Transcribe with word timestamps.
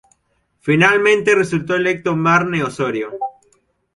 Finalmente 0.61 1.35
resultó 1.35 1.75
electo 1.75 2.15
Marne 2.15 2.63
Osorio. 2.63 3.11